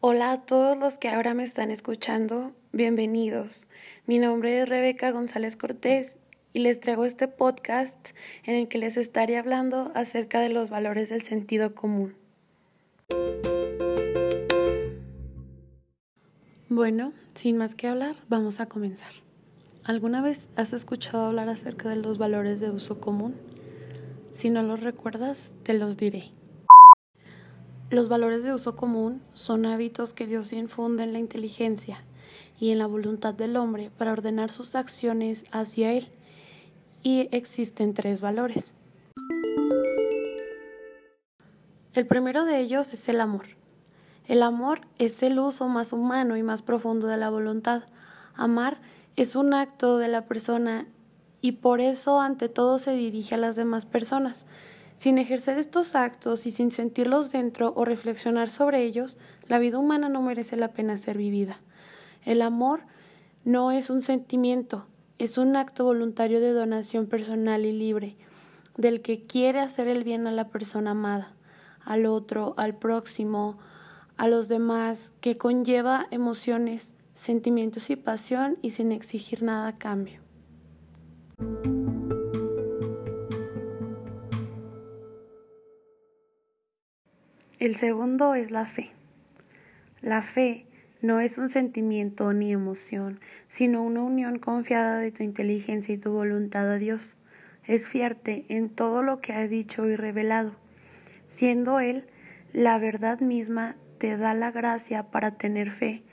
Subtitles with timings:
[0.00, 3.66] Hola a todos los que ahora me están escuchando, bienvenidos.
[4.06, 6.18] Mi nombre es Rebeca González Cortés
[6.52, 8.10] y les traigo este podcast
[8.44, 12.14] en el que les estaré hablando acerca de los valores del sentido común.
[16.68, 19.10] Bueno, sin más que hablar, vamos a comenzar.
[19.82, 23.34] ¿Alguna vez has escuchado hablar acerca de los valores de uso común?
[24.32, 26.37] Si no los recuerdas, te los diré.
[27.90, 32.04] Los valores de uso común son hábitos que Dios infunde en la inteligencia
[32.60, 36.08] y en la voluntad del hombre para ordenar sus acciones hacia Él.
[37.02, 38.74] Y existen tres valores.
[41.94, 43.46] El primero de ellos es el amor.
[44.26, 47.84] El amor es el uso más humano y más profundo de la voluntad.
[48.34, 48.76] Amar
[49.16, 50.86] es un acto de la persona
[51.40, 54.44] y por eso ante todo se dirige a las demás personas.
[54.98, 60.08] Sin ejercer estos actos y sin sentirlos dentro o reflexionar sobre ellos, la vida humana
[60.08, 61.60] no merece la pena ser vivida.
[62.24, 62.80] El amor
[63.44, 64.86] no es un sentimiento,
[65.18, 68.16] es un acto voluntario de donación personal y libre,
[68.76, 71.32] del que quiere hacer el bien a la persona amada,
[71.84, 73.56] al otro, al próximo,
[74.16, 80.20] a los demás, que conlleva emociones, sentimientos y pasión y sin exigir nada a cambio.
[87.58, 88.90] El segundo es la fe.
[90.00, 90.64] La fe
[91.02, 96.12] no es un sentimiento ni emoción, sino una unión confiada de tu inteligencia y tu
[96.12, 97.16] voluntad a Dios.
[97.66, 100.54] Es fiarte en todo lo que ha dicho y revelado.
[101.26, 102.04] Siendo Él
[102.52, 106.04] la verdad misma, te da la gracia para tener fe,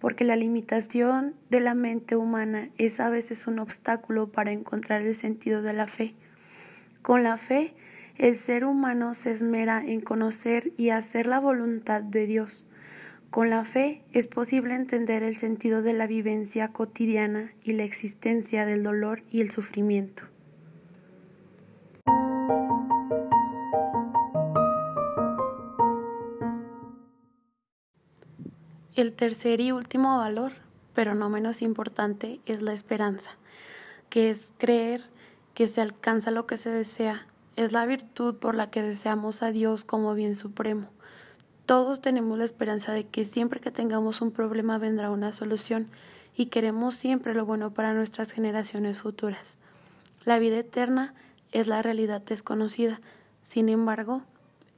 [0.00, 5.14] porque la limitación de la mente humana es a veces un obstáculo para encontrar el
[5.14, 6.16] sentido de la fe.
[7.02, 7.72] Con la fe,
[8.18, 12.64] el ser humano se esmera en conocer y hacer la voluntad de Dios.
[13.30, 18.66] Con la fe es posible entender el sentido de la vivencia cotidiana y la existencia
[18.66, 20.24] del dolor y el sufrimiento.
[28.96, 30.54] El tercer y último valor,
[30.92, 33.30] pero no menos importante, es la esperanza,
[34.10, 35.04] que es creer
[35.54, 39.50] que se alcanza lo que se desea es la virtud por la que deseamos a
[39.50, 40.86] Dios como bien supremo.
[41.66, 45.88] Todos tenemos la esperanza de que siempre que tengamos un problema vendrá una solución
[46.36, 49.56] y queremos siempre lo bueno para nuestras generaciones futuras.
[50.24, 51.14] La vida eterna
[51.50, 53.00] es la realidad desconocida,
[53.42, 54.22] sin embargo,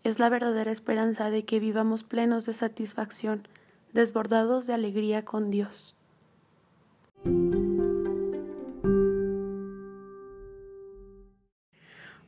[0.02, 3.46] es la verdadera esperanza de que vivamos plenos de satisfacción,
[3.92, 5.94] desbordados de alegría con Dios.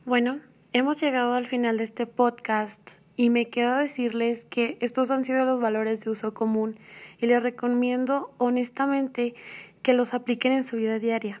[0.05, 0.39] Bueno,
[0.73, 5.45] hemos llegado al final de este podcast y me queda decirles que estos han sido
[5.45, 6.77] los valores de uso común
[7.21, 9.33] y les recomiendo honestamente
[9.81, 11.39] que los apliquen en su vida diaria.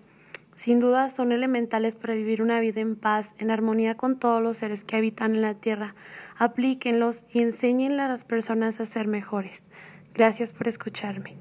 [0.55, 4.55] Sin duda son elementales para vivir una vida en paz, en armonía con todos los
[4.55, 5.93] seres que habitan en la tierra.
[6.37, 9.65] Aplíquenlos y enséñenle a las personas a ser mejores.
[10.13, 11.35] Gracias por escucharme.